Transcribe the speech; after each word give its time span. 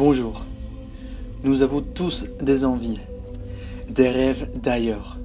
Bonjour. 0.00 0.46
Nous 1.44 1.62
avons 1.62 1.82
tous 1.82 2.24
des 2.40 2.64
envies, 2.64 3.00
des 3.90 4.08
rêves 4.08 4.48
d'ailleurs. 4.54 5.18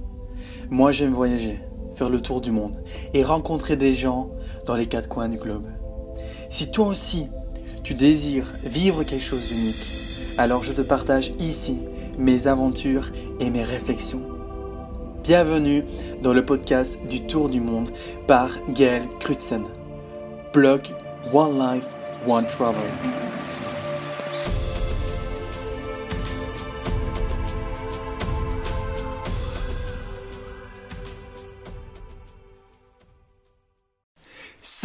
Moi 0.70 0.92
j'aime 0.92 1.14
voyager, 1.14 1.62
faire 1.94 2.10
le 2.10 2.20
tour 2.20 2.42
du 2.42 2.52
monde 2.52 2.76
et 3.14 3.24
rencontrer 3.24 3.78
des 3.78 3.96
gens 3.96 4.32
dans 4.66 4.76
les 4.76 4.88
quatre 4.88 5.08
coins 5.08 5.30
du 5.30 5.38
globe. 5.38 5.64
Si 6.50 6.72
toi 6.72 6.88
aussi 6.88 7.30
tu 7.86 7.94
désires 7.94 8.54
vivre 8.66 9.06
quelque 9.06 9.24
chose 9.24 9.48
d'unique, 9.48 9.88
alors 10.38 10.62
je 10.62 10.74
te 10.74 10.82
partage 10.82 11.32
ici 11.40 11.78
mes 12.20 12.48
aventures 12.48 13.14
et 13.40 13.50
mes 13.50 13.64
réflexions. 13.64 14.24
Bienvenue 15.24 15.86
dans 16.22 16.34
le 16.34 16.44
podcast 16.44 17.00
du 17.10 17.26
Tour 17.26 17.48
du 17.48 17.62
Monde 17.62 17.92
par 18.28 18.50
Gaël 18.74 19.04
Crutzen. 19.22 19.64
Blog 20.52 20.82
One 21.32 21.58
Life, 21.58 21.96
One 22.28 22.46
Travel. 22.46 22.84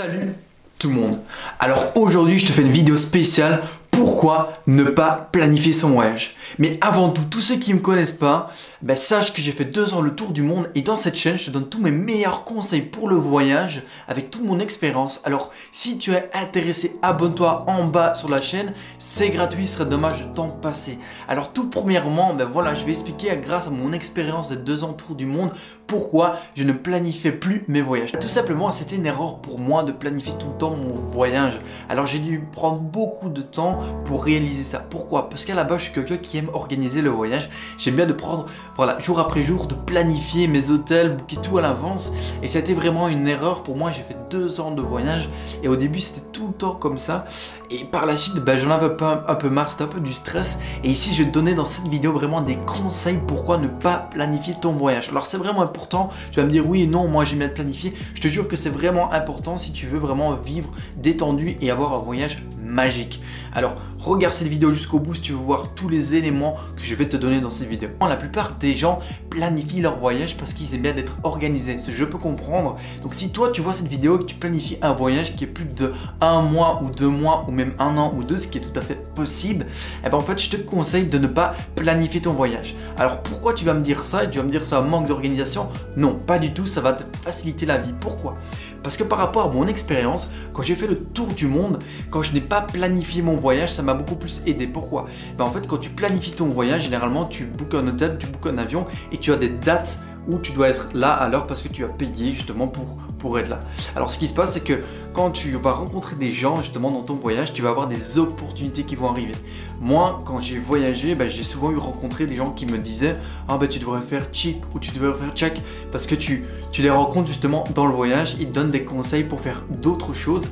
Salut 0.00 0.32
tout 0.78 0.88
le 0.88 0.94
monde. 0.94 1.18
Alors 1.58 1.92
aujourd'hui, 1.94 2.38
je 2.38 2.46
te 2.46 2.52
fais 2.52 2.62
une 2.62 2.72
vidéo 2.72 2.96
spéciale 2.96 3.60
pourquoi 4.00 4.54
ne 4.66 4.84
pas 4.84 5.28
planifier 5.30 5.74
son 5.74 5.90
voyage 5.90 6.34
Mais 6.58 6.78
avant 6.80 7.10
tout, 7.10 7.24
tous 7.30 7.40
ceux 7.40 7.56
qui 7.56 7.74
ne 7.74 7.76
me 7.76 7.82
connaissent 7.82 8.12
pas, 8.12 8.50
ben, 8.80 8.96
sache 8.96 9.34
que 9.34 9.42
j'ai 9.42 9.52
fait 9.52 9.66
deux 9.66 9.92
ans 9.92 10.00
le 10.00 10.14
tour 10.14 10.32
du 10.32 10.40
monde 10.40 10.70
et 10.74 10.80
dans 10.80 10.96
cette 10.96 11.16
chaîne, 11.16 11.38
je 11.38 11.46
te 11.46 11.50
donne 11.50 11.68
tous 11.68 11.82
mes 11.82 11.90
meilleurs 11.90 12.44
conseils 12.44 12.80
pour 12.80 13.10
le 13.10 13.16
voyage 13.16 13.82
avec 14.08 14.30
toute 14.30 14.42
mon 14.42 14.58
expérience. 14.58 15.20
Alors, 15.24 15.52
si 15.70 15.98
tu 15.98 16.12
es 16.12 16.30
intéressé, 16.32 16.96
abonne-toi 17.02 17.66
en 17.66 17.84
bas 17.84 18.14
sur 18.14 18.30
la 18.30 18.40
chaîne, 18.40 18.72
c'est 18.98 19.28
gratuit, 19.28 19.64
il 19.64 19.68
serait 19.68 19.84
dommage 19.84 20.26
de 20.26 20.32
t'en 20.32 20.48
passer. 20.48 20.98
Alors, 21.28 21.52
tout 21.52 21.68
premièrement, 21.68 22.32
ben 22.32 22.46
voilà, 22.46 22.72
je 22.72 22.86
vais 22.86 22.92
expliquer 22.92 23.36
grâce 23.36 23.66
à 23.66 23.70
mon 23.70 23.92
expérience 23.92 24.48
de 24.48 24.54
deux 24.54 24.82
ans 24.82 24.94
tour 24.94 25.14
du 25.14 25.26
monde 25.26 25.52
pourquoi 25.86 26.36
je 26.54 26.62
ne 26.62 26.72
planifiais 26.72 27.32
plus 27.32 27.64
mes 27.66 27.82
voyages. 27.82 28.12
Tout 28.12 28.28
simplement, 28.28 28.70
c'était 28.70 28.94
une 28.94 29.06
erreur 29.06 29.40
pour 29.40 29.58
moi 29.58 29.82
de 29.82 29.90
planifier 29.90 30.32
tout 30.38 30.46
le 30.52 30.56
temps 30.56 30.70
mon 30.70 30.94
voyage. 30.94 31.60
Alors, 31.88 32.06
j'ai 32.06 32.20
dû 32.20 32.40
prendre 32.52 32.78
beaucoup 32.78 33.28
de 33.28 33.42
temps 33.42 33.80
pour 34.04 34.24
réaliser 34.24 34.62
ça. 34.62 34.78
Pourquoi? 34.78 35.28
Parce 35.28 35.44
qu'à 35.44 35.54
la 35.54 35.64
base, 35.64 35.78
je 35.78 35.84
suis 35.84 35.92
quelqu'un 35.92 36.16
qui 36.16 36.38
aime 36.38 36.50
organiser 36.52 37.02
le 37.02 37.10
voyage. 37.10 37.50
J'aime 37.78 37.96
bien 37.96 38.06
de 38.06 38.12
prendre, 38.12 38.46
voilà, 38.76 38.98
jour 38.98 39.20
après 39.20 39.42
jour, 39.42 39.66
de 39.66 39.74
planifier 39.74 40.46
mes 40.46 40.70
hôtels, 40.70 41.16
booker 41.16 41.38
tout 41.42 41.58
à 41.58 41.62
l'avance. 41.62 42.12
Et 42.42 42.48
c'était 42.48 42.74
vraiment 42.74 43.08
une 43.08 43.28
erreur 43.28 43.62
pour 43.62 43.76
moi. 43.76 43.90
J'ai 43.92 44.02
fait 44.02 44.16
deux 44.30 44.60
ans 44.60 44.70
de 44.70 44.82
voyage 44.82 45.28
et 45.62 45.68
au 45.68 45.76
début, 45.76 46.00
c'était 46.00 46.26
tout 46.32 46.48
le 46.48 46.54
temps 46.54 46.74
comme 46.74 46.98
ça. 46.98 47.26
Et 47.72 47.84
par 47.84 48.04
la 48.04 48.16
suite, 48.16 48.34
ben, 48.38 48.58
j'en 48.58 48.70
avais 48.70 48.90
un, 49.00 49.22
un 49.28 49.34
peu 49.36 49.48
marre, 49.48 49.70
c'était 49.70 49.84
un 49.84 49.86
peu 49.86 50.00
du 50.00 50.12
stress. 50.12 50.58
Et 50.82 50.90
ici, 50.90 51.14
je 51.14 51.22
vais 51.22 51.28
te 51.28 51.34
donner 51.34 51.54
dans 51.54 51.64
cette 51.64 51.86
vidéo 51.86 52.12
vraiment 52.12 52.40
des 52.40 52.56
conseils 52.56 53.20
pourquoi 53.28 53.58
ne 53.58 53.68
pas 53.68 54.08
planifier 54.10 54.54
ton 54.60 54.72
voyage. 54.72 55.10
Alors, 55.10 55.24
c'est 55.24 55.36
vraiment 55.36 55.62
important. 55.62 56.10
Tu 56.32 56.40
vas 56.40 56.46
me 56.46 56.50
dire 56.50 56.66
oui, 56.66 56.88
non, 56.88 57.06
moi 57.06 57.24
j'aime 57.24 57.38
bien 57.38 57.48
planifier. 57.48 57.94
Je 58.14 58.20
te 58.20 58.26
jure 58.26 58.48
que 58.48 58.56
c'est 58.56 58.70
vraiment 58.70 59.12
important 59.12 59.56
si 59.56 59.72
tu 59.72 59.86
veux 59.86 60.00
vraiment 60.00 60.32
vivre 60.34 60.68
détendu 60.96 61.56
et 61.60 61.70
avoir 61.70 61.94
un 61.94 61.98
voyage 61.98 62.42
magique. 62.60 63.22
Alors, 63.52 63.76
regarde 63.98 64.34
cette 64.34 64.48
vidéo 64.48 64.72
jusqu'au 64.72 64.98
bout 64.98 65.14
si 65.14 65.22
tu 65.22 65.32
veux 65.32 65.38
voir 65.38 65.74
tous 65.74 65.88
les 65.88 66.16
éléments 66.16 66.56
que 66.76 66.82
je 66.82 66.94
vais 66.96 67.08
te 67.08 67.16
donner 67.16 67.40
dans 67.40 67.50
cette 67.50 67.68
vidéo. 67.68 67.88
La 68.00 68.16
plupart 68.16 68.56
des 68.58 68.74
gens 68.74 68.98
planifient 69.28 69.80
leur 69.80 69.96
voyage 69.96 70.36
parce 70.36 70.54
qu'ils 70.54 70.74
aiment 70.74 70.82
bien 70.82 70.94
d'être 70.94 71.16
organisés. 71.22 71.76
Je 71.88 72.04
peux 72.04 72.18
comprendre. 72.18 72.78
Donc, 73.02 73.14
si 73.14 73.30
toi 73.30 73.50
tu 73.50 73.60
vois 73.60 73.72
cette 73.72 73.86
vidéo 73.86 74.16
et 74.16 74.18
que 74.20 74.24
tu 74.24 74.34
planifies 74.34 74.78
un 74.82 74.92
voyage 74.92 75.36
qui 75.36 75.44
est 75.44 75.46
plus 75.46 75.66
de 75.66 75.92
un 76.20 76.42
mois 76.42 76.82
ou 76.82 76.90
deux 76.90 77.08
mois 77.08 77.44
ou 77.46 77.52
même 77.52 77.59
un 77.78 77.96
an 77.96 78.14
ou 78.16 78.24
deux, 78.24 78.38
ce 78.38 78.48
qui 78.48 78.58
est 78.58 78.60
tout 78.60 78.78
à 78.78 78.82
fait 78.82 78.98
possible, 79.14 79.66
eh 80.04 80.08
ben 80.08 80.18
en 80.18 80.20
fait, 80.20 80.38
je 80.38 80.50
te 80.50 80.56
conseille 80.56 81.06
de 81.06 81.18
ne 81.18 81.26
pas 81.26 81.54
planifier 81.74 82.20
ton 82.20 82.32
voyage. 82.32 82.74
Alors, 82.98 83.22
pourquoi 83.22 83.54
tu 83.54 83.64
vas 83.64 83.74
me 83.74 83.82
dire 83.82 84.04
ça 84.04 84.24
et 84.24 84.30
tu 84.30 84.38
vas 84.38 84.44
me 84.44 84.50
dire 84.50 84.64
ça 84.64 84.80
manque 84.80 85.08
d'organisation? 85.08 85.68
Non, 85.96 86.14
pas 86.14 86.38
du 86.38 86.52
tout. 86.52 86.66
Ça 86.66 86.80
va 86.80 86.92
te 86.92 87.04
faciliter 87.22 87.66
la 87.66 87.78
vie. 87.78 87.92
Pourquoi? 87.98 88.36
Parce 88.82 88.96
que 88.96 89.04
par 89.04 89.18
rapport 89.18 89.46
à 89.46 89.52
mon 89.52 89.66
expérience, 89.66 90.28
quand 90.52 90.62
j'ai 90.62 90.74
fait 90.74 90.86
le 90.86 90.98
tour 90.98 91.28
du 91.28 91.46
monde, 91.46 91.78
quand 92.10 92.22
je 92.22 92.32
n'ai 92.32 92.40
pas 92.40 92.62
planifié 92.62 93.22
mon 93.22 93.36
voyage, 93.36 93.72
ça 93.72 93.82
m'a 93.82 93.94
beaucoup 93.94 94.16
plus 94.16 94.42
aidé. 94.46 94.66
Pourquoi? 94.66 95.06
Ben 95.36 95.44
En 95.44 95.52
fait, 95.52 95.66
quand 95.66 95.78
tu 95.78 95.90
planifies 95.90 96.32
ton 96.32 96.46
voyage, 96.46 96.84
généralement, 96.84 97.26
tu 97.26 97.44
bookes 97.44 97.74
un 97.74 97.86
hôtel, 97.88 98.16
tu 98.18 98.26
bookes 98.26 98.52
un 98.52 98.58
avion 98.58 98.86
et 99.12 99.18
tu 99.18 99.32
as 99.32 99.36
des 99.36 99.48
dates 99.48 100.00
où 100.28 100.38
tu 100.38 100.52
dois 100.52 100.68
être 100.68 100.88
là 100.94 101.12
à 101.12 101.28
l'heure 101.28 101.46
parce 101.46 101.62
que 101.62 101.68
tu 101.68 101.84
as 101.84 101.88
payé 101.88 102.34
justement 102.34 102.68
pour, 102.68 102.98
pour 103.20 103.38
être 103.38 103.48
là. 103.48 103.60
Alors 103.94 104.12
ce 104.12 104.18
qui 104.18 104.26
se 104.26 104.34
passe 104.34 104.54
c'est 104.54 104.64
que 104.64 104.80
quand 105.12 105.30
tu 105.30 105.50
vas 105.52 105.72
rencontrer 105.72 106.16
des 106.16 106.32
gens 106.32 106.56
justement 106.56 106.90
dans 106.90 107.02
ton 107.02 107.14
voyage, 107.14 107.52
tu 107.52 107.62
vas 107.62 107.70
avoir 107.70 107.88
des 107.88 108.18
opportunités 108.18 108.84
qui 108.84 108.96
vont 108.96 109.10
arriver. 109.10 109.34
Moi 109.80 110.22
quand 110.24 110.40
j'ai 110.40 110.58
voyagé, 110.58 111.14
ben, 111.14 111.28
j'ai 111.28 111.44
souvent 111.44 111.70
eu 111.70 111.76
rencontré 111.76 112.26
des 112.26 112.36
gens 112.36 112.50
qui 112.50 112.66
me 112.66 112.78
disaient 112.78 113.16
ah 113.48 113.58
ben 113.58 113.68
tu 113.68 113.78
devrais 113.78 114.00
faire 114.00 114.26
chic 114.32 114.58
ou 114.74 114.78
tu 114.78 114.90
devrais 114.92 115.16
faire 115.18 115.34
check 115.34 115.60
parce 115.92 116.06
que 116.06 116.14
tu, 116.14 116.44
tu 116.72 116.82
les 116.82 116.90
rencontres 116.90 117.28
justement 117.28 117.64
dans 117.74 117.86
le 117.86 117.94
voyage, 117.94 118.36
ils 118.40 118.48
te 118.48 118.52
donnent 118.52 118.70
des 118.70 118.84
conseils 118.84 119.24
pour 119.24 119.40
faire 119.40 119.62
d'autres 119.70 120.14
choses. 120.14 120.48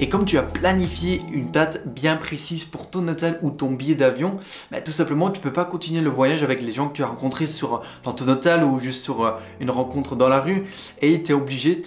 Et 0.00 0.08
comme 0.08 0.24
tu 0.24 0.38
as 0.38 0.42
planifié 0.42 1.22
une 1.32 1.50
date 1.50 1.86
bien 1.86 2.16
précise 2.16 2.64
pour 2.64 2.90
ton 2.90 3.06
hôtel 3.08 3.38
ou 3.42 3.50
ton 3.50 3.70
billet 3.70 3.94
d'avion, 3.94 4.38
ben, 4.70 4.82
tout 4.82 4.92
simplement 4.92 5.30
tu 5.30 5.40
peux 5.40 5.52
pas 5.52 5.64
continuer 5.64 6.00
le 6.00 6.10
voyage 6.10 6.42
avec 6.42 6.62
les 6.62 6.72
gens 6.72 6.88
que 6.88 6.94
tu 6.94 7.02
as 7.02 7.06
rencontrés 7.06 7.46
sur, 7.46 7.82
dans 8.02 8.12
ton 8.12 8.28
hôtel 8.28 8.64
ou 8.64 8.80
juste 8.80 9.02
sur 9.02 9.24
euh, 9.24 9.32
une 9.60 9.70
rencontre 9.70 10.16
dans 10.16 10.28
la 10.28 10.40
rue 10.40 10.64
et 11.00 11.22
tu 11.22 11.32
es 11.32 11.34
obligé 11.34 11.80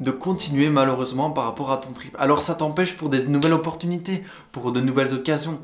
de 0.00 0.10
continuer 0.10 0.68
malheureusement 0.68 1.30
par 1.30 1.44
rapport 1.44 1.70
à 1.70 1.78
ton 1.78 1.92
trip. 1.92 2.16
Alors 2.18 2.42
ça 2.42 2.54
t'empêche 2.54 2.96
pour 2.96 3.08
des 3.08 3.26
nouvelles 3.26 3.52
opportunités, 3.52 4.24
pour 4.50 4.72
de 4.72 4.80
nouvelles 4.80 5.14
occasions. 5.14 5.58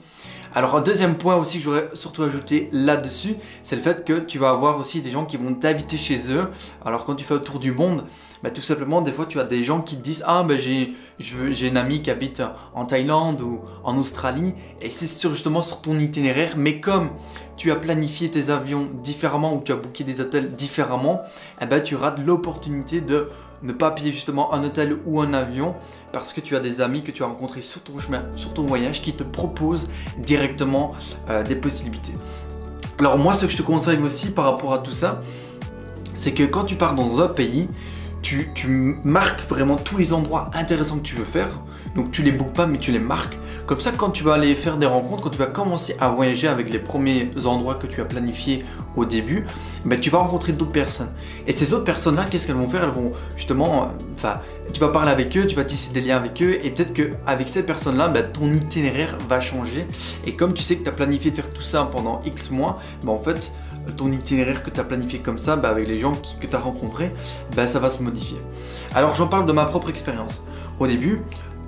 Alors 0.54 0.76
un 0.76 0.80
deuxième 0.80 1.16
point 1.16 1.36
aussi 1.36 1.58
que 1.58 1.64
j'aurais 1.64 1.90
surtout 1.94 2.22
ajouté 2.22 2.70
là-dessus, 2.72 3.34
c'est 3.62 3.76
le 3.76 3.82
fait 3.82 4.04
que 4.04 4.18
tu 4.18 4.38
vas 4.38 4.50
avoir 4.50 4.78
aussi 4.78 5.02
des 5.02 5.10
gens 5.10 5.24
qui 5.24 5.36
vont 5.36 5.54
t'inviter 5.54 5.96
chez 5.96 6.32
eux. 6.32 6.48
Alors 6.84 7.04
quand 7.04 7.14
tu 7.14 7.24
fais 7.24 7.34
le 7.34 7.42
tour 7.42 7.58
du 7.58 7.70
monde, 7.72 8.04
bah, 8.42 8.50
tout 8.50 8.62
simplement 8.62 9.02
des 9.02 9.12
fois 9.12 9.26
tu 9.26 9.40
as 9.40 9.44
des 9.44 9.62
gens 9.62 9.80
qui 9.80 9.96
te 9.96 10.02
disent 10.02 10.24
ah 10.26 10.44
ben 10.44 10.58
j'ai 10.58 11.66
une 11.66 11.76
amie 11.76 12.02
qui 12.02 12.10
habite 12.10 12.42
en 12.74 12.86
Thaïlande 12.86 13.40
ou 13.40 13.60
en 13.84 13.98
Australie 13.98 14.54
et 14.80 14.90
c'est 14.90 15.28
justement 15.28 15.60
sur 15.60 15.80
ton 15.82 15.98
itinéraire 15.98 16.54
mais 16.56 16.80
comme 16.80 17.10
tu 17.58 17.72
as 17.72 17.76
planifié 17.76 18.30
tes 18.30 18.50
avions 18.50 18.88
différemment 19.02 19.54
ou 19.54 19.60
tu 19.62 19.72
as 19.72 19.76
booké 19.76 20.04
des 20.04 20.20
hôtels 20.20 20.54
différemment, 20.54 21.22
eh 21.60 21.66
ben, 21.66 21.82
tu 21.82 21.96
rates 21.96 22.20
l'opportunité 22.24 23.00
de 23.00 23.28
ne 23.62 23.72
pas 23.72 23.90
payer 23.90 24.12
justement 24.12 24.52
un 24.54 24.64
hôtel 24.64 24.96
ou 25.06 25.20
un 25.20 25.32
avion 25.34 25.74
parce 26.12 26.32
que 26.32 26.40
tu 26.40 26.56
as 26.56 26.60
des 26.60 26.80
amis 26.80 27.02
que 27.02 27.10
tu 27.10 27.22
as 27.22 27.26
rencontrés 27.26 27.60
sur 27.60 27.82
ton 27.82 27.98
chemin, 27.98 28.22
sur 28.36 28.54
ton 28.54 28.62
voyage 28.62 29.02
qui 29.02 29.12
te 29.12 29.24
proposent 29.24 29.88
directement 30.18 30.94
euh, 31.28 31.42
des 31.42 31.56
possibilités. 31.56 32.14
Alors 32.98 33.18
moi 33.18 33.34
ce 33.34 33.46
que 33.46 33.52
je 33.52 33.56
te 33.56 33.62
conseille 33.62 33.98
aussi 33.98 34.30
par 34.30 34.44
rapport 34.44 34.74
à 34.74 34.78
tout 34.78 34.94
ça, 34.94 35.22
c'est 36.16 36.32
que 36.32 36.42
quand 36.42 36.64
tu 36.64 36.74
pars 36.74 36.94
dans 36.94 37.20
un 37.20 37.28
pays, 37.28 37.68
tu, 38.22 38.96
marques 39.04 39.42
vraiment 39.48 39.76
tous 39.76 39.96
les 39.96 40.12
endroits 40.12 40.50
intéressants 40.54 40.98
que 40.98 41.02
tu 41.02 41.16
veux 41.16 41.24
faire. 41.24 41.48
Donc 41.94 42.10
tu 42.10 42.22
les 42.22 42.32
bookes 42.32 42.52
pas 42.52 42.66
mais 42.66 42.78
tu 42.78 42.92
les 42.92 42.98
marques. 42.98 43.36
Comme 43.66 43.80
ça 43.80 43.92
quand 43.92 44.10
tu 44.10 44.24
vas 44.24 44.34
aller 44.34 44.54
faire 44.54 44.76
des 44.76 44.86
rencontres, 44.86 45.22
quand 45.22 45.30
tu 45.30 45.38
vas 45.38 45.46
commencer 45.46 45.96
à 46.00 46.08
voyager 46.08 46.48
avec 46.48 46.70
les 46.70 46.78
premiers 46.78 47.30
endroits 47.44 47.74
que 47.74 47.86
tu 47.86 48.00
as 48.00 48.04
planifiés 48.04 48.64
au 48.96 49.04
début, 49.04 49.44
ben, 49.84 49.98
tu 49.98 50.10
vas 50.10 50.18
rencontrer 50.18 50.52
d'autres 50.52 50.72
personnes. 50.72 51.10
Et 51.46 51.52
ces 51.52 51.72
autres 51.72 51.84
personnes-là, 51.84 52.24
qu'est-ce 52.24 52.46
qu'elles 52.46 52.56
vont 52.56 52.68
faire? 52.68 52.84
Elles 52.84 52.90
vont 52.90 53.12
justement, 53.36 53.92
tu 54.72 54.80
vas 54.80 54.88
parler 54.88 55.10
avec 55.10 55.36
eux, 55.36 55.46
tu 55.46 55.56
vas 55.56 55.64
tisser 55.64 55.92
des 55.92 56.00
liens 56.00 56.16
avec 56.16 56.42
eux, 56.42 56.58
et 56.64 56.70
peut-être 56.70 56.92
qu'avec 56.92 57.48
ces 57.48 57.64
personnes-là, 57.64 58.08
ben, 58.08 58.26
ton 58.32 58.52
itinéraire 58.52 59.16
va 59.28 59.40
changer. 59.40 59.86
Et 60.26 60.32
comme 60.32 60.54
tu 60.54 60.62
sais 60.62 60.76
que 60.76 60.82
tu 60.82 60.88
as 60.88 60.92
planifié 60.92 61.30
de 61.30 61.36
faire 61.36 61.50
tout 61.50 61.62
ça 61.62 61.88
pendant 61.90 62.22
X 62.24 62.50
mois, 62.50 62.80
ben, 63.02 63.12
en 63.12 63.18
fait, 63.18 63.52
ton 63.92 64.12
itinéraire 64.12 64.62
que 64.62 64.70
tu 64.70 64.80
as 64.80 64.84
planifié 64.84 65.20
comme 65.20 65.38
ça, 65.38 65.56
ben, 65.56 65.70
avec 65.70 65.86
les 65.88 65.98
gens 65.98 66.12
que 66.40 66.46
tu 66.46 66.54
as 66.54 66.58
rencontrés, 66.58 67.12
ben, 67.54 67.66
ça 67.66 67.78
va 67.78 67.90
se 67.90 68.02
modifier. 68.02 68.38
Alors 68.94 69.14
j'en 69.14 69.28
parle 69.28 69.46
de 69.46 69.52
ma 69.52 69.64
propre 69.64 69.90
expérience. 69.90 70.42
Au 70.80 70.86
début, 70.86 71.20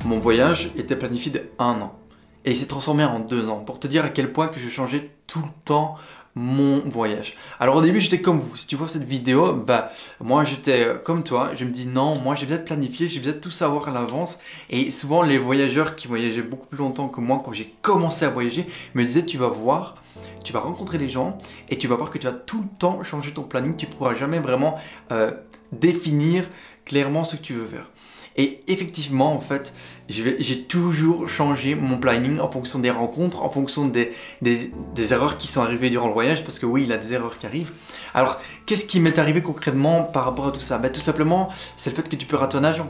mon 0.05 0.19
voyage 0.19 0.71
était 0.77 0.97
planifié 0.97 1.33
de 1.33 1.43
un 1.59 1.81
an. 1.81 1.99
Et 2.45 2.53
il 2.53 2.57
s'est 2.57 2.67
transformé 2.67 3.05
en 3.05 3.21
deux 3.21 3.49
ans. 3.49 3.61
Pour 3.61 3.81
te 3.81 3.87
dire 3.87 4.05
à 4.05 4.09
quel 4.09 4.33
point 4.33 4.49
que 4.49 4.59
je 4.59 4.69
changeais 4.69 5.11
tout 5.27 5.41
le 5.41 5.51
temps 5.65 5.97
mon 6.35 6.81
voyage. 6.89 7.37
Alors 7.59 7.77
au 7.77 7.83
début 7.83 7.99
j'étais 7.99 8.21
comme 8.21 8.39
vous, 8.39 8.57
si 8.57 8.67
tu 8.67 8.77
vois 8.77 8.87
cette 8.87 9.05
vidéo, 9.05 9.53
bah 9.53 9.91
moi 10.21 10.45
j'étais 10.45 10.85
euh, 10.85 10.95
comme 10.97 11.25
toi, 11.25 11.51
je 11.55 11.65
me 11.65 11.71
dis 11.71 11.87
non, 11.87 12.19
moi 12.21 12.37
j'ai 12.37 12.47
besoin 12.47 12.61
de 12.61 12.67
planifier, 12.67 13.09
j'ai 13.09 13.19
besoin 13.19 13.35
de 13.35 13.41
tout 13.41 13.51
savoir 13.51 13.89
à 13.89 13.93
l'avance 13.93 14.39
et 14.71 14.93
souvent 14.93 15.23
les 15.23 15.39
voyageurs 15.39 15.97
qui 15.97 16.07
voyageaient 16.07 16.43
beaucoup 16.43 16.67
plus 16.67 16.79
longtemps 16.79 17.09
que 17.09 17.21
moi 17.21 17.43
quand 17.45 17.53
j'ai 17.53 17.75
commencé 17.83 18.25
à 18.25 18.31
voyager 18.31 18.67
me 18.95 19.05
disaient 19.05 19.25
tu 19.25 19.39
vas 19.39 19.49
voir, 19.49 19.97
tu 20.45 20.53
vas 20.53 20.61
rencontrer 20.61 20.99
les 20.99 21.09
gens 21.09 21.39
et 21.69 21.79
tu 21.79 21.89
vas 21.89 21.97
voir 21.97 22.11
que 22.11 22.19
tu 22.19 22.27
vas 22.27 22.33
tout 22.33 22.63
le 22.63 22.79
temps 22.79 23.03
changer 23.03 23.33
ton 23.33 23.43
planning, 23.43 23.77
tu 23.77 23.87
pourras 23.87 24.15
jamais 24.15 24.39
vraiment 24.39 24.79
euh, 25.13 25.33
définir 25.73 26.45
clairement 26.85 27.25
ce 27.25 27.37
que 27.37 27.43
tu 27.43 27.55
veux 27.55 27.67
faire. 27.67 27.91
Et 28.37 28.63
effectivement, 28.69 29.33
en 29.33 29.41
fait, 29.41 29.75
j'ai 30.09 30.63
toujours 30.63 31.29
changé 31.29 31.75
mon 31.75 31.99
planning 31.99 32.41
en 32.41 32.51
fonction 32.51 32.79
des 32.79 32.91
rencontres, 32.91 33.43
en 33.43 33.51
fonction 33.51 33.87
des, 33.87 34.13
des, 34.41 34.73
erreurs 35.13 35.39
qui 35.39 35.49
sont 35.49 35.61
arrivées 35.61 35.91
durant 35.91 36.07
le 36.07 36.13
voyage, 36.13 36.45
parce 36.45 36.59
que 36.59 36.67
oui, 36.67 36.83
il 36.83 36.89
y 36.89 36.93
a 36.93 36.97
des 36.97 37.13
erreurs 37.13 37.39
qui 37.39 37.47
arrivent. 37.47 37.73
Alors, 38.15 38.41
qu'est-ce 38.67 38.87
qui 38.87 39.01
m'est 39.01 39.19
arrivé 39.19 39.43
concrètement 39.43 40.05
par 40.05 40.25
rapport 40.25 40.49
à 40.49 40.53
tout 40.53 40.61
ça? 40.61 40.79
Ben, 40.79 40.91
Tout 40.91 41.01
simplement, 41.01 41.51
c'est 41.77 41.91
le 41.91 41.97
fait 41.97 42.09
que 42.09 42.17
tu 42.17 42.27
peux 42.27 42.37
rater 42.37 42.57
un 42.57 42.65
avion. 42.65 42.89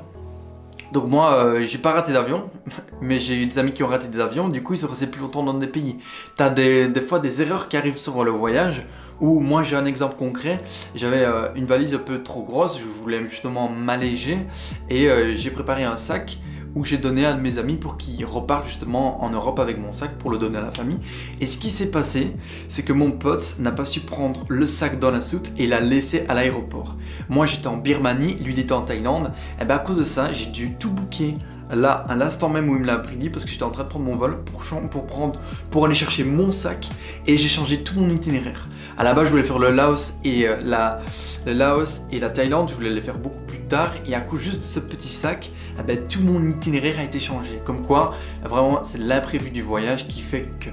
Donc 0.93 1.07
moi, 1.07 1.35
euh, 1.35 1.63
j'ai 1.63 1.79
pas 1.79 1.93
raté 1.93 2.13
d'avion, 2.13 2.51
mais 3.01 3.21
j'ai 3.21 3.37
eu 3.43 3.47
des 3.47 3.59
amis 3.59 3.73
qui 3.73 3.83
ont 3.83 3.89
raté 3.89 4.09
des 4.09 4.21
avions, 4.21 4.49
du 4.49 4.63
coup 4.63 4.75
ils 4.75 4.79
sont 4.79 4.89
restés 4.89 5.07
plus 5.07 5.21
longtemps 5.21 5.43
dans 5.43 5.55
des 5.55 5.69
pays. 5.69 5.99
T'as 6.37 6.51
des, 6.51 6.93
fois 7.07 7.21
des 7.21 7.43
erreurs 7.43 7.69
qui 7.69 7.77
arrivent 7.77 7.99
sur 7.99 8.25
le 8.25 8.33
voyage, 8.33 8.83
où 9.21 9.41
moi 9.41 9.63
j'ai 9.63 9.77
un 9.77 9.87
exemple 9.87 10.17
concret, 10.17 10.61
j'avais 10.95 11.25
euh, 11.25 11.55
une 11.55 11.67
valise 11.67 11.95
un 11.95 11.99
peu 11.99 12.23
trop 12.23 12.43
grosse, 12.43 12.79
je 12.79 12.85
voulais 12.85 13.25
justement 13.29 13.69
m'alléger, 13.69 14.39
et 14.89 15.09
euh, 15.09 15.35
j'ai 15.35 15.51
préparé 15.51 15.85
un 15.85 15.97
sac 15.97 16.39
où 16.75 16.85
j'ai 16.85 16.99
donné 16.99 17.25
à 17.25 17.33
un 17.33 17.35
de 17.35 17.41
mes 17.41 17.59
amis 17.59 17.77
pour 17.77 17.97
qu'il 17.97 18.25
reparte 18.25 18.67
justement 18.67 19.23
en 19.25 19.31
Europe 19.31 19.59
avec 19.59 19.79
mon 19.79 19.93
sac 19.93 20.13
pour 20.19 20.31
le 20.31 20.39
donner 20.39 20.59
à 20.59 20.63
la 20.63 20.71
famille. 20.71 20.99
Et 21.41 21.47
ce 21.47 21.59
qui 21.59 21.71
s'est 21.71 21.91
passé, 21.91 22.33
c'est 22.69 22.83
que 22.83 22.93
mon 22.93 23.11
pote 23.11 23.57
n'a 23.59 23.73
pas 23.73 23.85
su 23.85 24.01
prendre 24.01 24.45
le 24.49 24.67
sac 24.67 24.99
dans 24.99 25.11
la 25.11 25.21
soute 25.21 25.51
et 25.59 25.67
l'a 25.67 25.81
laissé 25.81 26.25
à 26.29 26.35
l'aéroport. 26.35 26.97
Moi 27.29 27.47
j'étais 27.47 27.67
en 27.67 27.77
Birmanie, 27.77 28.35
lui 28.43 28.53
il 28.53 28.59
était 28.59 28.73
en 28.73 28.83
Thaïlande, 28.83 29.33
et 29.61 29.65
bien 29.65 29.77
à 29.77 29.79
cause 29.79 29.99
de 29.99 30.05
ça, 30.05 30.33
j'ai 30.33 30.51
dû 30.51 30.75
tout 30.79 30.91
booker 30.91 31.35
là, 31.75 32.05
à 32.09 32.17
l'instant 32.17 32.49
même 32.49 32.69
où 32.69 32.75
il 32.77 32.83
me 32.83 32.87
l'a 32.87 33.03
dit 33.17 33.31
parce 33.31 33.45
que 33.45 33.51
j'étais 33.51 33.63
en 33.65 33.71
train 33.71 33.85
de 33.85 33.89
prendre 33.89 34.05
mon 34.05 34.17
vol 34.17 34.39
pour, 34.45 34.63
pour, 34.91 35.07
prendre, 35.07 35.41
pour 35.71 35.85
aller 35.85 35.95
chercher 35.95 36.25
mon 36.25 36.53
sac 36.53 36.89
et 37.27 37.37
j'ai 37.37 37.49
changé 37.49 37.83
tout 37.83 37.99
mon 37.99 38.11
itinéraire. 38.11 38.67
À 38.99 39.05
la 39.05 39.15
base, 39.15 39.27
je 39.27 39.31
voulais 39.31 39.45
faire 39.45 39.59
le 39.59 39.71
Laos 39.71 40.19
et 40.25 40.47
euh, 40.47 40.57
la, 40.63 41.01
le 41.47 41.55
Laos 41.55 42.03
et 42.13 42.19
la 42.19 42.29
Thaïlande, 42.29 42.69
je 42.69 42.75
voulais 42.75 42.91
les 42.91 43.01
faire 43.01 43.17
beaucoup 43.17 43.39
et 44.07 44.15
à 44.15 44.21
cause 44.21 44.41
juste 44.41 44.59
de 44.59 44.63
ce 44.63 44.81
petit 44.81 45.09
sac, 45.09 45.51
eh 45.79 45.83
ben, 45.83 45.99
tout 46.07 46.21
mon 46.23 46.45
itinéraire 46.51 46.99
a 46.99 47.05
été 47.05 47.21
changé. 47.21 47.61
Comme 47.65 47.83
quoi, 47.83 48.15
vraiment, 48.43 48.83
c'est 48.85 48.99
l'imprévu 48.99 49.51
du 49.51 49.63
voyage 49.63 50.09
qui 50.09 50.21
fait 50.21 50.43
que. 50.61 50.71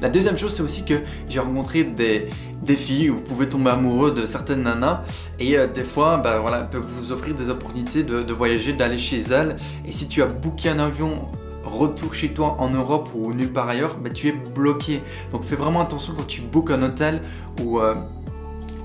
La 0.00 0.10
deuxième 0.10 0.36
chose, 0.38 0.52
c'est 0.52 0.62
aussi 0.62 0.84
que 0.84 0.94
j'ai 1.28 1.40
rencontré 1.40 1.84
des, 1.84 2.28
filles 2.76 3.10
où 3.10 3.16
vous 3.16 3.20
pouvez 3.22 3.48
tomber 3.48 3.70
amoureux 3.70 4.12
de 4.12 4.26
certaines 4.26 4.62
nanas 4.62 5.02
et 5.38 5.56
euh, 5.56 5.66
des 5.66 5.84
fois, 5.84 6.18
bah, 6.18 6.38
voilà, 6.38 6.62
peuvent 6.62 6.86
vous 6.98 7.12
offrir 7.12 7.34
des 7.34 7.48
opportunités 7.48 8.02
de, 8.02 8.22
de 8.22 8.32
voyager, 8.32 8.72
d'aller 8.72 8.98
chez 8.98 9.20
elles. 9.20 9.56
Et 9.86 9.92
si 9.92 10.08
tu 10.08 10.22
as 10.22 10.26
booké 10.26 10.68
un 10.68 10.78
avion 10.78 11.26
retour 11.64 12.14
chez 12.14 12.28
toi 12.28 12.56
en 12.58 12.70
Europe 12.70 13.08
ou 13.14 13.32
nulle 13.32 13.52
part 13.52 13.68
ailleurs, 13.68 13.96
bah, 13.96 14.10
tu 14.10 14.28
es 14.28 14.32
bloqué. 14.32 15.00
Donc 15.32 15.44
fais 15.44 15.56
vraiment 15.56 15.80
attention 15.80 16.14
quand 16.16 16.26
tu 16.26 16.40
bookes 16.40 16.70
un 16.70 16.82
hôtel 16.82 17.22
ou, 17.62 17.80
euh, 17.80 17.94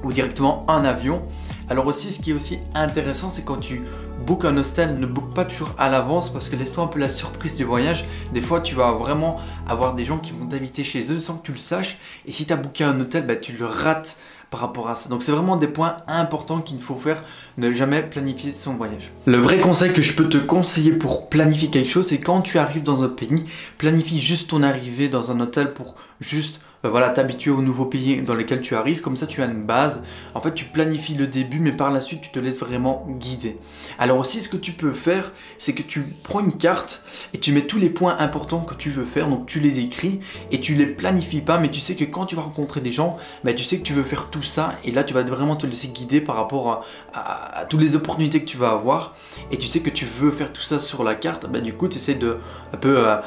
ou 0.04 0.12
directement 0.14 0.66
un 0.68 0.84
avion. 0.86 1.28
Alors 1.72 1.88
aussi, 1.88 2.12
ce 2.12 2.20
qui 2.20 2.32
est 2.32 2.34
aussi 2.34 2.60
intéressant, 2.76 3.32
c'est 3.32 3.46
quand 3.46 3.56
tu 3.56 3.84
book 4.28 4.44
un 4.44 4.58
hostel, 4.58 5.00
ne 5.00 5.06
book 5.06 5.34
pas 5.34 5.46
toujours 5.46 5.74
à 5.78 5.88
l'avance 5.88 6.30
parce 6.30 6.50
que 6.50 6.58
laisse-toi 6.58 6.84
un 6.84 6.88
peu 6.88 7.00
la 7.00 7.08
surprise 7.08 7.56
du 7.56 7.64
voyage. 7.64 8.04
Des 8.34 8.42
fois, 8.42 8.60
tu 8.60 8.76
vas 8.76 8.92
vraiment 8.92 9.40
avoir 9.70 9.96
des 9.96 10.04
gens 10.04 10.18
qui 10.18 10.34
vont 10.34 10.46
t'inviter 10.46 10.84
chez 10.84 11.14
eux 11.14 11.20
sans 11.22 11.38
que 11.38 11.46
tu 11.46 11.54
le 11.54 11.60
saches. 11.60 11.98
Et 12.26 12.34
si 12.34 12.46
tu 12.46 12.52
as 12.52 12.58
booké 12.58 12.84
un 12.84 13.00
hôtel, 13.00 13.26
bah, 13.26 13.38
tu 13.38 13.54
le 13.54 13.66
rates 13.66 14.18
par 14.50 14.60
rapport 14.60 14.90
à 14.90 14.98
ça. 14.98 15.08
Donc 15.08 15.24
c'est 15.24 15.32
vraiment 15.32 15.56
des 15.56 15.70
points 15.70 15.96
importants 16.08 16.60
qu'il 16.60 16.82
faut 16.82 16.98
faire, 16.98 17.24
ne 17.58 17.72
jamais 17.72 18.04
planifier 18.04 18.52
son 18.52 18.74
voyage. 18.74 19.14
Le 19.26 19.38
vrai 19.38 19.58
conseil 19.60 19.94
que 19.94 20.02
je 20.02 20.12
peux 20.12 20.28
te 20.28 20.38
conseiller 20.38 20.92
pour 20.92 21.30
planifier 21.30 21.70
quelque 21.70 21.90
chose, 21.90 22.08
c'est 22.08 22.20
quand 22.20 22.42
tu 22.42 22.58
arrives 22.58 22.84
dans 22.84 23.02
un 23.02 23.08
pays, 23.08 23.46
planifie 23.78 24.20
juste 24.20 24.50
ton 24.50 24.62
arrivée 24.62 25.08
dans 25.08 25.32
un 25.32 25.40
hôtel 25.40 25.72
pour 25.72 25.96
juste 26.20 26.60
voilà, 26.84 27.10
t'habituer 27.10 27.52
au 27.52 27.62
nouveau 27.62 27.86
pays 27.86 28.22
dans 28.22 28.34
lequel 28.34 28.62
tu 28.62 28.76
arrives, 28.76 29.02
comme 29.02 29.16
ça 29.16 29.28
tu 29.28 29.42
as 29.44 29.46
une 29.46 29.64
base. 29.64 30.04
En 30.34 30.42
fait, 30.42 30.54
tu 30.54 30.66
planifies 30.66 31.14
le 31.14 31.28
début, 31.28 31.60
mais 31.60 31.72
par 31.72 31.92
la 31.92 32.02
suite, 32.02 32.22
tu 32.22 32.32
te 32.32 32.40
laisses 32.40 32.60
vraiment 32.60 33.06
guider. 33.20 33.58
Alors 34.00 34.18
aussi, 34.18 34.42
ce 34.42 34.50
que 34.50 34.58
tu 34.58 34.72
peux 34.72 34.94
faire, 34.94 35.32
c'est 35.60 35.74
que 35.74 35.84
tu 35.84 36.04
prends 36.24 36.40
une 36.40 36.58
carte 36.58 37.04
et 37.34 37.40
tu 37.40 37.52
mets 37.52 37.62
tous 37.62 37.78
les 37.78 37.90
points 37.90 38.18
importants 38.18 38.62
que 38.62 38.74
tu 38.74 38.90
veux 38.90 39.06
faire, 39.06 39.30
donc 39.30 39.46
tu 39.46 39.60
les 39.60 39.80
écris 39.80 40.22
et 40.52 40.60
tu 40.60 40.74
les 40.74 40.88
planifies 40.88 41.42
pas, 41.42 41.60
mais 41.60 41.70
tu 41.70 41.80
sais 41.80 41.96
que 41.96 42.06
quand 42.06 42.26
tu 42.26 42.36
vas 42.36 42.42
rencontrer 42.42 42.82
des 42.82 42.92
gens, 42.92 43.18
bah, 43.44 43.54
tu 43.54 43.64
sais 43.64 43.78
que 43.78 43.84
tu 43.84 43.94
veux 43.94 44.04
faire 44.04 44.30
tout 44.32 44.44
ça 44.44 44.76
et 44.84 44.92
là, 44.92 45.04
tu 45.04 45.14
vas 45.14 45.22
vraiment 45.22 45.56
te 45.56 45.68
laisser 45.68 45.90
guider 45.90 46.20
par 46.20 46.36
rapport 46.36 46.84
à, 47.14 47.66
toutes 47.70 47.82
les 47.82 47.96
opportunités 47.96 48.40
que 48.40 48.46
tu 48.46 48.58
vas 48.58 48.72
avoir 48.72 49.16
et 49.52 49.58
tu 49.58 49.68
sais 49.68 49.82
que 49.82 49.90
tu 49.92 50.06
veux 50.06 50.32
faire 50.32 50.52
tout 50.52 50.62
ça 50.62 50.80
sur 50.80 51.04
la 51.04 51.14
carte, 51.14 51.46
bah, 51.48 51.62
du 51.62 51.74
coup, 51.74 51.88
tu 51.88 51.98
essaies 51.98 52.16
de 52.16 52.38
un 52.74 52.78
peu 52.78 53.08
euh, 53.08 53.18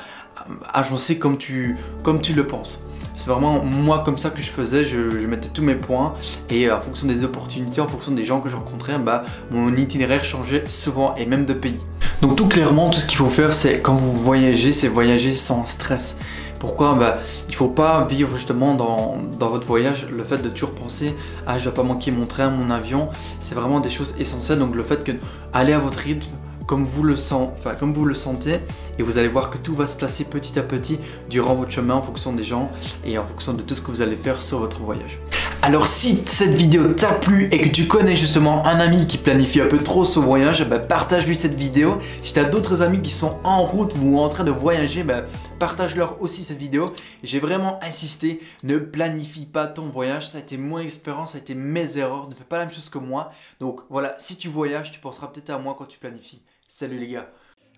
agencer 0.72 1.18
comme 1.18 1.38
tu 1.38 1.76
le 2.02 2.46
penses. 2.46 2.80
C'est 3.14 3.30
vraiment 3.30 3.64
moi 3.64 4.02
comme 4.04 4.18
ça 4.18 4.30
que 4.30 4.42
je 4.42 4.50
faisais, 4.50 4.84
je, 4.84 5.26
mettais 5.26 5.48
tous 5.48 5.62
mes 5.62 5.76
points 5.76 6.12
et 6.50 6.70
en 6.70 6.80
fonction 6.80 7.06
des 7.06 7.24
opportunités, 7.24 7.80
en 7.80 7.86
fonction 7.86 8.12
des 8.12 8.24
gens 8.24 8.40
que 8.40 8.48
je 8.48 8.56
rencontrais, 8.56 8.98
bah, 8.98 9.24
mon 9.50 9.74
itinéraire 9.76 10.24
changeait 10.24 10.64
souvent 10.66 11.14
et 11.16 11.24
même 11.24 11.44
de 11.44 11.54
pays. 11.54 11.78
Donc 12.22 12.36
tout 12.36 12.46
clairement, 12.46 12.90
tout 12.90 13.00
ce 13.00 13.06
qu'il 13.06 13.18
faut 13.18 13.28
faire, 13.28 13.52
c'est 13.52 13.80
quand 13.80 13.94
vous 13.94 14.12
voyagez, 14.12 14.72
c'est 14.72 14.88
voyager 14.88 15.36
sans 15.36 15.66
stress. 15.66 16.18
Pourquoi? 16.58 16.94
Bah, 16.94 17.18
Il 17.48 17.52
ne 17.52 17.56
faut 17.56 17.68
pas 17.68 18.06
vivre 18.06 18.36
justement 18.36 18.74
dans, 18.74 19.16
dans, 19.38 19.50
votre 19.50 19.66
voyage 19.66 20.06
le 20.10 20.24
fait 20.24 20.38
de 20.38 20.48
toujours 20.48 20.74
penser 20.74 21.14
«Ah, 21.46 21.58
je 21.58 21.68
vais 21.68 21.74
pas 21.74 21.82
manquer 21.82 22.10
mon 22.10 22.26
train, 22.26 22.48
mon 22.48 22.70
avion». 22.70 23.10
C'est 23.40 23.54
vraiment 23.54 23.80
des 23.80 23.90
choses 23.90 24.14
essentielles. 24.18 24.58
Donc 24.58 24.74
le 24.74 24.82
fait 24.82 25.04
que 25.04 25.12
aller 25.52 25.74
à 25.74 25.78
votre 25.78 25.98
rythme, 25.98 26.26
comme 26.66 26.84
vous 26.84 27.02
le 27.02 27.16
sentez, 27.16 28.60
et 28.98 29.02
vous 29.02 29.18
allez 29.18 29.28
voir 29.28 29.50
que 29.50 29.58
tout 29.58 29.74
va 29.74 29.86
se 29.86 29.96
placer 29.96 30.24
petit 30.24 30.58
à 30.58 30.62
petit 30.62 30.98
durant 31.28 31.54
votre 31.54 31.70
chemin 31.70 31.94
en 31.94 32.02
fonction 32.02 32.32
des 32.32 32.44
gens 32.44 32.68
et 33.04 33.18
en 33.18 33.24
fonction 33.24 33.54
de 33.54 33.62
tout 33.62 33.74
ce 33.74 33.80
que 33.80 33.90
vous 33.90 34.02
allez 34.02 34.16
faire 34.16 34.42
sur 34.42 34.58
votre 34.58 34.80
voyage. 34.80 35.18
Alors 35.62 35.86
si 35.86 36.16
cette 36.26 36.50
vidéo 36.50 36.92
t'a 36.92 37.14
plu 37.14 37.48
et 37.50 37.58
que 37.58 37.70
tu 37.70 37.86
connais 37.86 38.16
justement 38.16 38.66
un 38.66 38.78
ami 38.80 39.06
qui 39.06 39.16
planifie 39.16 39.62
un 39.62 39.66
peu 39.66 39.78
trop 39.78 40.04
son 40.04 40.20
voyage, 40.20 40.68
bah, 40.68 40.78
partage-lui 40.78 41.34
cette 41.34 41.54
vidéo. 41.54 42.00
Si 42.22 42.34
tu 42.34 42.38
as 42.38 42.44
d'autres 42.44 42.82
amis 42.82 43.00
qui 43.00 43.10
sont 43.10 43.38
en 43.44 43.62
route 43.62 43.94
ou 43.98 44.18
en 44.18 44.28
train 44.28 44.44
de 44.44 44.50
voyager, 44.50 45.04
bah, 45.04 45.22
partage-leur 45.58 46.20
aussi 46.20 46.44
cette 46.44 46.58
vidéo. 46.58 46.84
J'ai 47.22 47.40
vraiment 47.40 47.80
insisté, 47.82 48.42
ne 48.62 48.76
planifie 48.76 49.46
pas 49.46 49.66
ton 49.66 49.88
voyage, 49.88 50.28
ça 50.28 50.36
a 50.36 50.42
été 50.42 50.58
mon 50.58 50.78
expérience, 50.78 51.32
ça 51.32 51.38
a 51.38 51.40
été 51.40 51.54
mes 51.54 51.96
erreurs, 51.96 52.28
ne 52.28 52.34
fais 52.34 52.44
pas 52.44 52.58
la 52.58 52.66
même 52.66 52.74
chose 52.74 52.90
que 52.90 52.98
moi. 52.98 53.32
Donc 53.58 53.80
voilà, 53.88 54.16
si 54.18 54.36
tu 54.36 54.48
voyages, 54.48 54.92
tu 54.92 55.00
penseras 55.00 55.28
peut-être 55.28 55.48
à 55.48 55.58
moi 55.58 55.74
quand 55.78 55.86
tu 55.86 55.98
planifies. 55.98 56.42
Salut 56.68 56.98
les 56.98 57.08
gars 57.08 57.28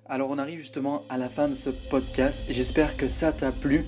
alors 0.08 0.30
on 0.30 0.38
arrive 0.38 0.60
justement 0.60 1.02
à 1.08 1.18
la 1.18 1.28
fin 1.28 1.48
de 1.48 1.56
ce 1.56 1.68
podcast, 1.68 2.44
j'espère 2.48 2.96
que 2.96 3.08
ça 3.08 3.32
t'a 3.32 3.50
plu. 3.50 3.86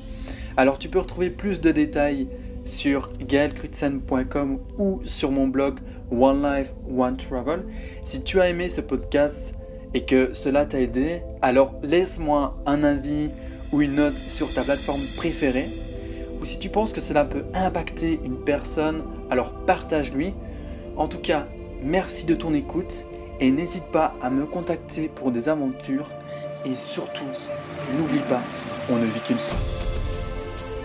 Alors 0.56 0.80
tu 0.80 0.88
peux 0.88 0.98
retrouver 0.98 1.30
plus 1.30 1.60
de 1.60 1.70
détails 1.70 2.26
sur 2.64 3.12
gaelkrutsen.com 3.20 4.58
ou 4.78 5.00
sur 5.04 5.30
mon 5.30 5.46
blog 5.46 5.78
One 6.10 6.42
Life, 6.42 6.74
One 6.90 7.16
Travel. 7.16 7.64
Si 8.04 8.24
tu 8.24 8.40
as 8.40 8.48
aimé 8.48 8.68
ce 8.68 8.80
podcast 8.80 9.54
et 9.94 10.04
que 10.04 10.34
cela 10.34 10.66
t'a 10.66 10.80
aidé, 10.80 11.22
alors 11.40 11.74
laisse-moi 11.84 12.60
un 12.66 12.82
avis 12.82 13.30
ou 13.70 13.80
une 13.80 13.94
note 13.94 14.18
sur 14.28 14.52
ta 14.52 14.64
plateforme 14.64 15.02
préférée. 15.16 15.68
Ou 16.40 16.44
si 16.44 16.58
tu 16.58 16.68
penses 16.68 16.92
que 16.92 17.00
cela 17.00 17.24
peut 17.24 17.44
impacter 17.54 18.18
une 18.24 18.42
personne, 18.42 19.02
alors 19.30 19.52
partage-lui. 19.66 20.34
En 20.96 21.06
tout 21.06 21.20
cas, 21.20 21.46
merci 21.80 22.26
de 22.26 22.34
ton 22.34 22.54
écoute 22.54 23.04
et 23.40 23.50
n'hésite 23.50 23.86
pas 23.86 24.14
à 24.22 24.30
me 24.30 24.46
contacter 24.46 25.08
pour 25.08 25.30
des 25.30 25.48
aventures. 25.48 26.10
Et 26.64 26.74
surtout, 26.74 27.24
n'oublie 27.96 28.18
pas, 28.20 28.40
on 28.90 28.96
ne 28.96 29.06
vit 29.06 29.20
qu'une 29.20 29.36
fois. 29.36 29.58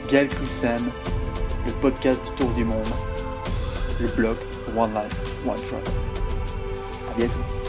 Gaël 0.10 0.30
le 1.66 1.72
podcast 1.82 2.24
du 2.24 2.32
Tour 2.36 2.52
du 2.52 2.66
Monde, 2.66 2.86
le 4.02 4.08
blog 4.10 4.38
One 4.78 4.92
Life, 4.94 5.48
One 5.48 5.62
Travel. 5.62 5.94
À 7.10 7.18
bientôt. 7.18 7.63